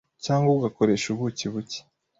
[0.25, 1.79] cyangwa ugakoresha ubuki buke